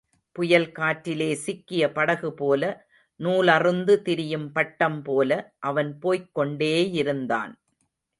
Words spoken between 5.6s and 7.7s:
அவன் போய்க் கொண்டேயிருந்தான்.